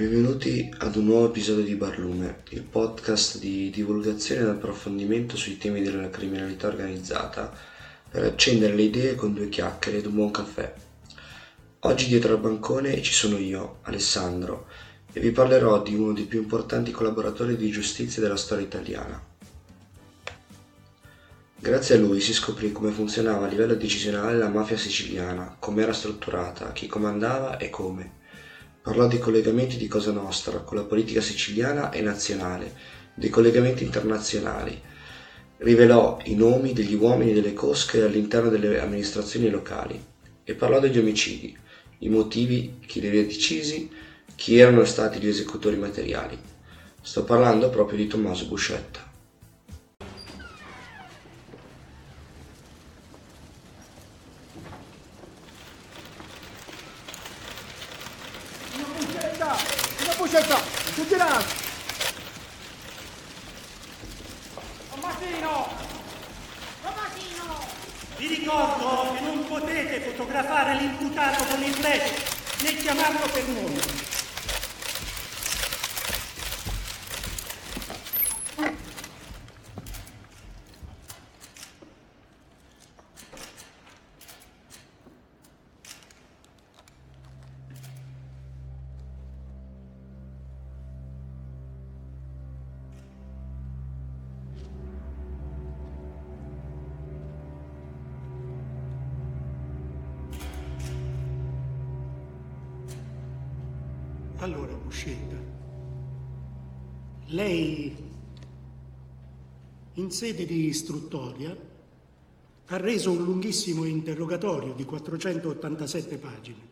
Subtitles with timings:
[0.00, 5.82] Benvenuti ad un nuovo episodio di Barlume, il podcast di divulgazione ed approfondimento sui temi
[5.82, 7.52] della criminalità organizzata
[8.08, 10.72] per accendere le idee con due chiacchiere ed un buon caffè.
[11.80, 14.68] Oggi dietro al bancone ci sono io, Alessandro,
[15.12, 19.22] e vi parlerò di uno dei più importanti collaboratori di giustizia della storia italiana.
[21.58, 25.92] Grazie a lui si scoprì come funzionava a livello decisionale la mafia siciliana, come era
[25.92, 28.19] strutturata, chi comandava e come.
[28.90, 32.74] Parlò dei collegamenti di Cosa Nostra con la politica siciliana e nazionale,
[33.14, 34.76] dei collegamenti internazionali.
[35.58, 39.96] Rivelò i nomi degli uomini delle cosche all'interno delle amministrazioni locali
[40.42, 41.56] e parlò degli omicidi,
[41.98, 43.88] i motivi, chi li aveva decisi,
[44.34, 46.36] chi erano stati gli esecutori materiali.
[47.00, 49.09] Sto parlando proprio di Tommaso Buscetta.
[60.30, 60.60] Bucetta!
[60.94, 61.42] Tutti là!
[64.90, 65.68] Tommasino!
[66.82, 67.66] Tommasino!
[68.16, 74.19] Vi ricordo che non potete fotografare l'imputato con il flash né chiamarlo per nome.
[104.40, 105.36] Allora, Buscetta,
[107.26, 107.94] lei
[109.94, 111.54] in sede di istruttoria
[112.66, 116.68] ha reso un lunghissimo interrogatorio di 487 pagine.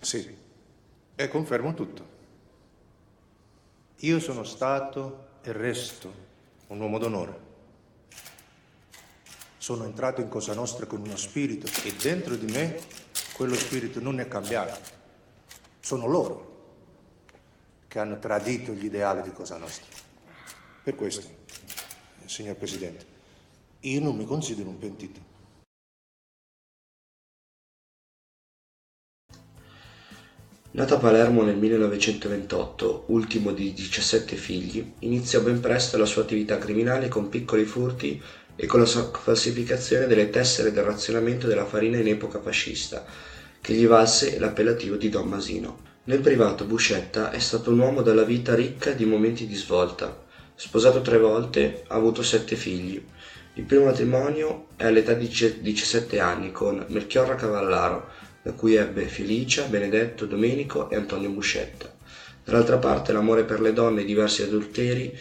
[0.00, 0.36] Sì,
[1.14, 2.16] e confermo tutto.
[4.00, 6.12] Io sono stato e resto
[6.66, 7.46] un uomo d'onore.
[9.56, 12.78] Sono entrato in Cosa Nostra con uno spirito e dentro di me
[13.32, 14.96] quello spirito non è cambiato.
[15.88, 16.56] Sono loro
[17.88, 19.86] che hanno tradito gli ideali di Cosa Nostra.
[20.82, 21.26] Per questo,
[22.26, 23.06] signor Presidente,
[23.80, 25.20] io non mi considero un pentito.
[30.72, 36.58] Nato a Palermo nel 1928, ultimo di 17 figli, iniziò ben presto la sua attività
[36.58, 38.22] criminale con piccoli furti
[38.56, 43.06] e con la falsificazione delle tessere del razionamento della farina in epoca fascista,
[43.60, 45.86] che gli valse l'appellativo di Don Masino.
[46.04, 50.24] Nel privato Buscetta è stato un uomo dalla vita ricca di momenti di svolta.
[50.54, 53.04] Sposato tre volte, ha avuto sette figli.
[53.54, 58.08] Il primo matrimonio è all'età di 17 anni con Melchiorra Cavallaro,
[58.42, 61.94] da cui ebbe Felicia, Benedetto, Domenico e Antonio Buscetta.
[62.44, 65.14] Dall'altra parte l'amore per le donne e diversi adulteri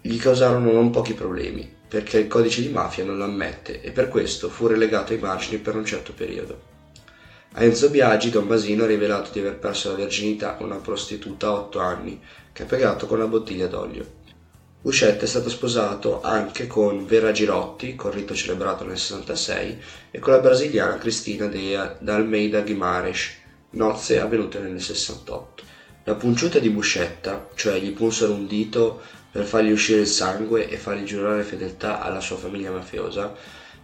[0.00, 4.08] gli causarono non pochi problemi, perché il codice di mafia non lo ammette e per
[4.08, 6.72] questo fu relegato ai margini per un certo periodo.
[7.56, 11.46] A Enzo Biagi Don Basino ha rivelato di aver perso la verginità con una prostituta
[11.46, 12.20] a otto anni,
[12.52, 14.04] che ha pegato con una bottiglia d'olio.
[14.80, 19.78] Buscetta è stato sposato anche con Vera Girotti, con rito celebrato nel 66,
[20.10, 23.30] e con la brasiliana Cristina da Almeida Guimares,
[23.70, 25.62] nozze avvenute nel 68.
[26.02, 29.00] La punciuta di Buscetta, cioè gli punsero un dito
[29.30, 33.32] per fargli uscire il sangue e fargli giurare fedeltà alla sua famiglia mafiosa,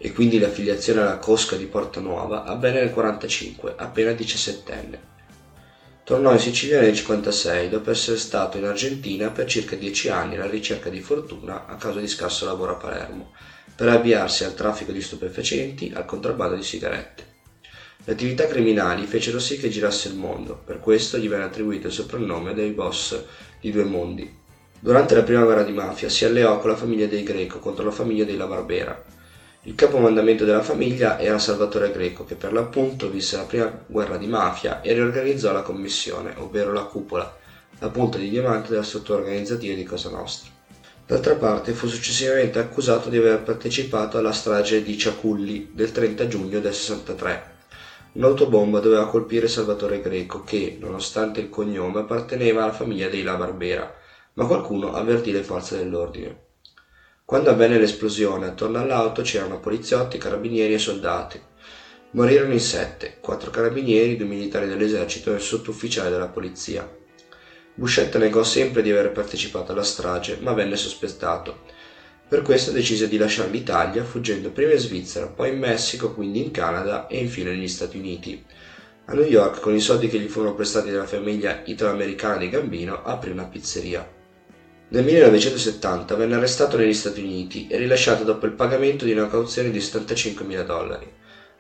[0.03, 5.09] e quindi l'affiliazione alla Cosca di Porta Nuova avvenne nel 45, appena diciassettenne.
[6.05, 10.49] Tornò in Sicilia nel 56 dopo essere stato in Argentina per circa dieci anni alla
[10.49, 13.33] ricerca di fortuna a causa di scarso lavoro a Palermo,
[13.77, 17.27] per avviarsi al traffico di stupefacenti, al contrabbando di sigarette.
[18.03, 21.93] Le attività criminali fecero sì che girasse il mondo, per questo gli venne attribuito il
[21.93, 23.23] soprannome dei boss
[23.61, 24.35] di due mondi.
[24.81, 27.91] Durante la prima guerra di mafia si alleò con la famiglia dei Greco contro la
[27.91, 29.19] famiglia dei La Barbera,
[29.65, 34.27] il capomandamento della famiglia era Salvatore Greco, che per l'appunto visse la prima guerra di
[34.27, 37.37] mafia e riorganizzò la commissione, ovvero la cupola,
[37.79, 40.51] la punta di diamante della struttura organizzativa di Cosa Nostra.
[41.07, 46.59] D'altra parte fu successivamente accusato di aver partecipato alla strage di Ciaculli del 30 giugno
[46.59, 47.59] del 63.
[48.13, 53.95] Un'autobomba doveva colpire Salvatore Greco che, nonostante il cognome, apparteneva alla famiglia dei La Barbera,
[54.35, 56.49] ma qualcuno avvertì le forze dell'ordine.
[57.31, 61.41] Quando avvenne l'esplosione, attorno all'auto c'erano poliziotti, carabinieri e soldati.
[62.11, 66.93] Morirono in sette, quattro carabinieri, due militari dell'esercito e il sottufficiale della polizia.
[67.73, 71.61] Buscetta negò sempre di aver partecipato alla strage, ma venne sospettato.
[72.29, 76.51] Per questo decise di lasciare l'Italia, fuggendo prima in Svizzera, poi in Messico, quindi in
[76.51, 78.45] Canada e infine negli Stati Uniti.
[79.05, 83.05] A New York, con i soldi che gli furono prestati dalla famiglia italo-americana di Gambino,
[83.05, 84.19] aprì una pizzeria.
[84.93, 89.71] Nel 1970 venne arrestato negli Stati Uniti e rilasciato dopo il pagamento di una cauzione
[89.71, 91.09] di 75.000 dollari.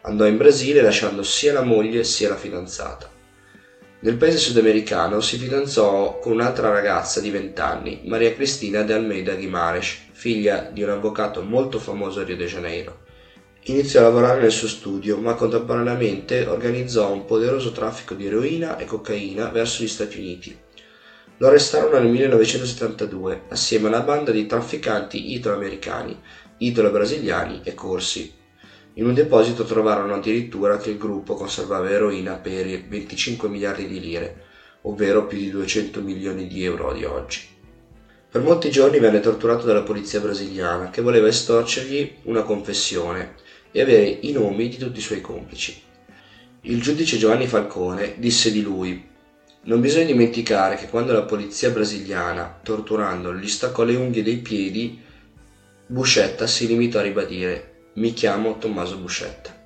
[0.00, 3.08] Andò in Brasile lasciando sia la moglie sia la fidanzata.
[4.00, 9.36] Nel paese sudamericano si fidanzò con un'altra ragazza di 20 anni, Maria Cristina de Almeida
[9.36, 12.98] Guimares, figlia di un avvocato molto famoso a Rio de Janeiro.
[13.64, 18.86] Iniziò a lavorare nel suo studio, ma contemporaneamente organizzò un poderoso traffico di eroina e
[18.86, 20.68] cocaina verso gli Stati Uniti.
[21.40, 26.14] Lo arrestarono nel 1972 assieme a una banda di trafficanti italo-americani,
[26.58, 28.30] italo-brasiliani e corsi.
[28.94, 34.42] In un deposito trovarono addirittura che il gruppo conservava eroina per 25 miliardi di lire,
[34.82, 37.40] ovvero più di 200 milioni di euro di oggi.
[38.30, 43.36] Per molti giorni venne torturato dalla polizia brasiliana che voleva estorcergli una confessione
[43.72, 45.80] e avere i nomi di tutti i suoi complici.
[46.62, 49.08] Il giudice Giovanni Falcone disse di lui
[49.62, 55.00] non bisogna dimenticare che quando la polizia brasiliana, torturandolo, gli staccò le unghie dei piedi,
[55.86, 59.59] Buscetta si limitò a ribadire mi chiamo Tommaso Buscetta.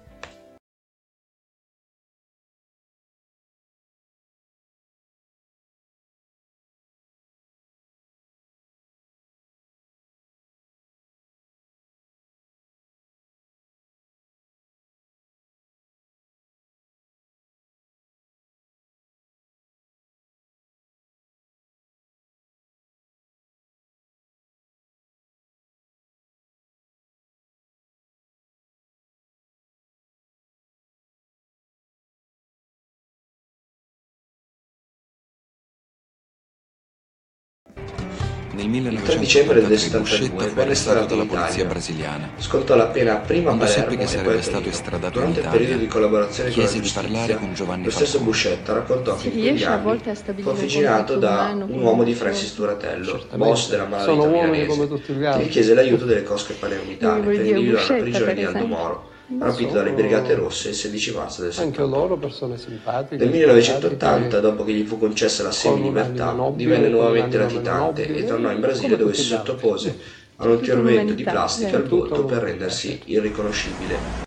[38.55, 41.55] Nel Il 3 dicembre del 1983 72 Buscetta fu venne arrestato estradato dalla in polizia
[41.55, 41.73] Italia.
[41.73, 42.31] brasiliana.
[42.37, 45.51] Scontò la pena prima a Quando seppe Palermo che sarebbe stato estradato Durante in il
[45.51, 48.21] periodo Italia, di collaborazione con la chiese di parlare giustizia, con Giovanni lo stesso.
[48.21, 52.15] Buscetta raccontò che in quegli anni volte a fu contatto da un uomo di.
[52.15, 56.55] Francis Duratello, boss della malavita milanese, come tutti gli che gli chiese l'aiuto delle cosche
[56.55, 58.67] palermitane per individuare la prigione di Aldo?
[58.67, 61.97] Moro, Sono- dalle Brigate Rosse il 16 marzo del Anche 78.
[61.97, 63.17] loro persone simpatiche.
[63.17, 68.51] Nel 1980, simpatiche, dopo che gli fu concessa la semi-libertà, divenne nuovamente latitante e tornò
[68.51, 69.99] in Brasile dove si sottopose
[70.37, 71.89] a un intervento di plastica al eh.
[71.89, 74.23] volto per rendersi irriconoscibile.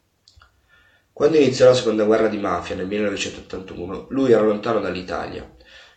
[1.12, 5.50] Quando iniziò la seconda guerra di mafia nel 1981, lui era lontano dall'Italia.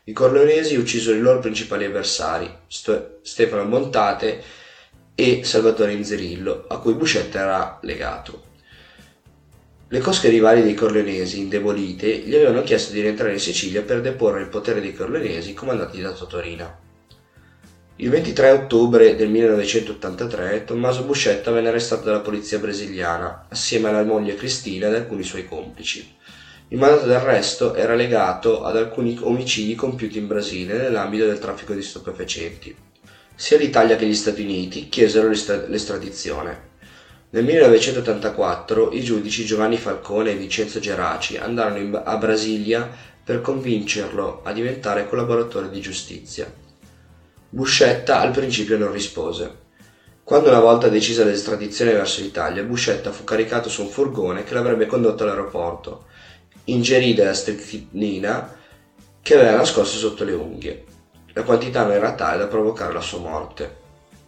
[0.04, 4.42] I corleonesi uccisero i loro principali avversari, Sto- Stefano Montate
[5.14, 8.48] e Salvatore Inzerillo, a cui Buscetta era legato.
[9.92, 14.40] Le cosche rivali dei corleonesi, indebolite, gli avevano chiesto di rientrare in Sicilia per deporre
[14.40, 16.78] il potere dei corleonesi comandati da Totorina.
[17.96, 24.36] Il 23 ottobre del 1983 Tommaso Buscetta venne arrestato dalla polizia brasiliana assieme alla moglie
[24.36, 26.08] Cristina ed alcuni suoi complici.
[26.68, 31.82] Il mandato d'arresto era legato ad alcuni omicidi compiuti in Brasile nell'ambito del traffico di
[31.82, 32.72] stupefacenti.
[33.34, 36.69] Sia l'Italia che gli Stati Uniti chiesero l'estra- l'estradizione.
[37.32, 42.90] Nel 1984 i giudici Giovanni Falcone e Vincenzo Geraci andarono in- a Brasilia
[43.22, 46.52] per convincerlo a diventare collaboratore di giustizia.
[47.48, 49.58] Buscetta al principio non rispose.
[50.24, 54.86] Quando una volta decisa l'estradizione verso l'Italia, Buscetta fu caricato su un furgone che l'avrebbe
[54.86, 56.06] condotto all'aeroporto.
[56.64, 58.56] Ingerì della stricnina
[59.22, 60.84] che aveva nascosto sotto le unghie.
[61.34, 63.76] La quantità non era tale da provocare la sua morte.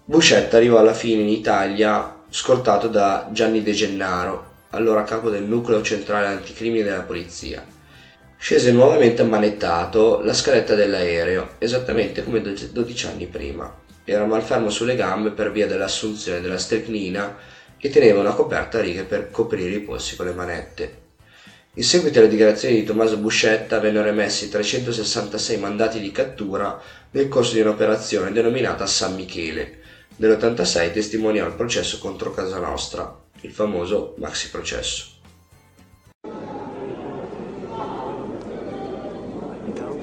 [0.04, 5.82] Buscetta arrivò alla fine in Italia scortato da Gianni De Gennaro, allora capo del nucleo
[5.82, 7.62] centrale anticrimine della polizia.
[8.38, 13.70] Scese nuovamente ammanettato la scaletta dell'aereo, esattamente come 12 anni prima.
[14.02, 17.36] Era malfermo sulle gambe per via dell'assunzione della stecnina
[17.76, 21.00] e teneva una coperta a righe per coprire i polsi con le manette.
[21.74, 27.52] In seguito alle dichiarazioni di Tommaso Buscetta vennero emessi 366 mandati di cattura nel corso
[27.52, 29.80] di un'operazione denominata San Michele.
[30.16, 35.10] Nell'86 testimoniò il processo contro Casa Nostra, il famoso maxi processo.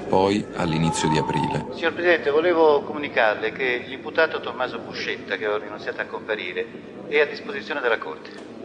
[0.10, 6.01] Poi, all'inizio di aprile, Signor Presidente, volevo comunicarle che l'imputato Tommaso Buscetta, che ho rinunziato
[6.01, 6.66] a comparire,
[7.08, 8.58] è a disposizione della Corte.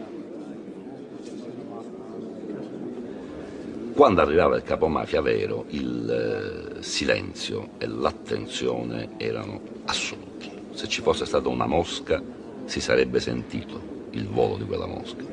[3.93, 10.34] Quando arrivava il capomafia vero, il eh, silenzio e l'attenzione erano assoluti.
[10.75, 12.21] Se ci fosse stata una mosca,
[12.65, 15.23] si sarebbe sentito il volo di quella mosca.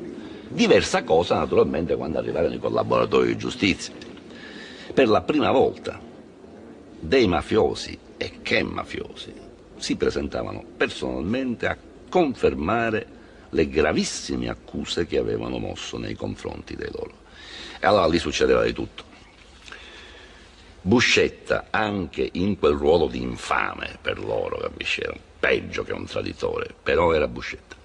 [0.47, 3.93] Diversa cosa, naturalmente, quando arrivarono i collaboratori di giustizia.
[4.93, 5.99] Per la prima volta
[6.97, 9.33] dei mafiosi e che mafiosi
[9.75, 13.07] si presentavano personalmente a confermare
[13.49, 17.15] le gravissime accuse che avevano mosso nei confronti dei loro.
[17.81, 19.03] E allora lì succedeva di tutto.
[20.81, 25.01] Buscetta, anche in quel ruolo di infame per loro, capisci?
[25.01, 27.75] Era peggio che un traditore, però era Buscetta.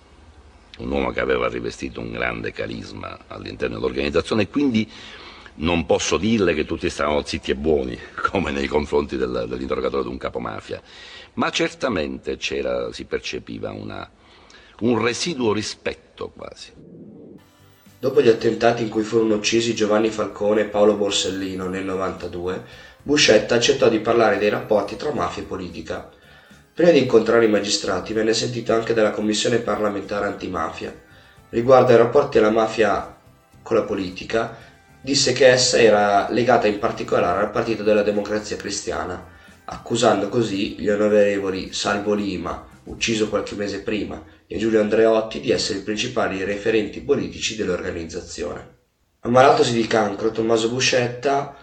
[0.79, 4.89] Un uomo che aveva rivestito un grande carisma all'interno dell'organizzazione e quindi
[5.57, 7.99] non posso dirle che tutti stavano zitti e buoni,
[8.31, 10.81] come nei confronti del, dell'interrogatore di un capomafia,
[11.35, 14.09] ma certamente si percepiva una,
[14.83, 16.71] un residuo rispetto quasi.
[17.99, 22.65] Dopo gli attentati in cui furono uccisi Giovanni Falcone e Paolo Borsellino nel 92,
[23.03, 26.13] Buscetta accettò di parlare dei rapporti tra mafia e politica.
[26.79, 30.95] Prima di incontrare i magistrati venne sentito anche dalla Commissione parlamentare antimafia.
[31.49, 33.17] Riguardo ai rapporti della mafia
[33.63, 34.57] con la politica,
[35.01, 39.27] disse che essa era legata in particolare al Partito della Democrazia Cristiana,
[39.65, 45.81] accusando così gli onorevoli Salvo Lima, ucciso qualche mese prima, e Giulio Andreotti di essere
[45.81, 48.77] i principali referenti politici dell'organizzazione.
[49.23, 51.57] Ammalatosi di cancro, Tommaso Buscetta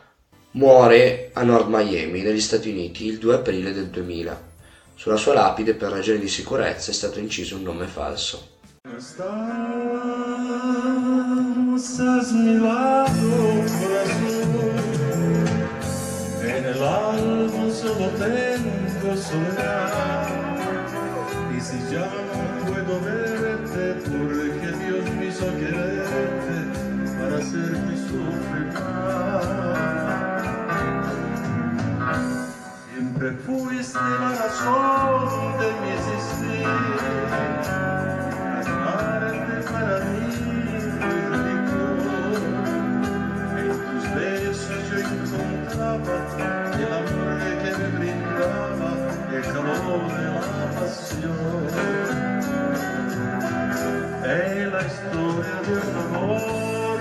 [0.52, 4.55] Muore a North Miami, negli Stati Uniti, il 2 aprile del 2000.
[4.96, 8.54] Sulla sua lapide, per ragioni di sicurezza, è stato inciso un nome falso.
[21.56, 23.00] Y si ya no puedo
[55.74, 57.00] un amor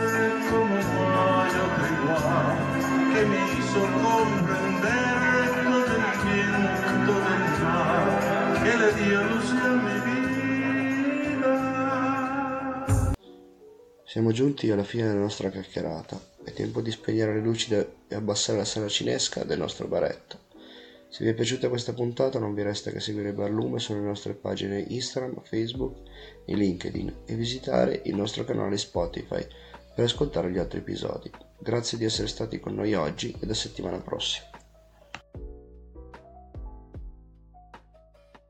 [0.50, 2.56] como no hay otro igual,
[3.12, 5.14] que me hizo comprender
[8.62, 9.96] che le dia luce a mi
[11.36, 11.52] vita.
[14.06, 16.18] Siamo giunti alla fine della nostra chiacchierata.
[16.42, 20.43] È tempo di spegnere le luci e abbassare la sala cinesca del nostro baretto.
[21.14, 24.84] Se vi è piaciuta questa puntata non vi resta che seguire Barlume sulle nostre pagine
[24.88, 25.98] Instagram, Facebook
[26.44, 29.46] e LinkedIn e visitare il nostro canale Spotify
[29.94, 31.30] per ascoltare gli altri episodi.
[31.56, 34.53] Grazie di essere stati con noi oggi e da settimana prossima.